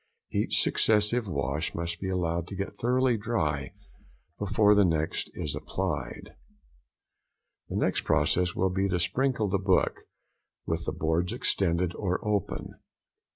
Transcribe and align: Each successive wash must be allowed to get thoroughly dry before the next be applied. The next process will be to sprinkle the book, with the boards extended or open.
Each 0.31 0.59
successive 0.63 1.27
wash 1.27 1.75
must 1.75 1.99
be 1.99 2.09
allowed 2.09 2.47
to 2.47 2.55
get 2.55 2.75
thoroughly 2.75 3.17
dry 3.17 3.73
before 4.39 4.73
the 4.73 4.83
next 4.83 5.31
be 5.35 5.47
applied. 5.55 6.33
The 7.69 7.75
next 7.75 8.01
process 8.03 8.55
will 8.55 8.71
be 8.71 8.89
to 8.89 8.99
sprinkle 8.99 9.47
the 9.47 9.59
book, 9.59 10.01
with 10.65 10.85
the 10.87 10.91
boards 10.91 11.33
extended 11.33 11.93
or 11.93 12.19
open. 12.27 12.79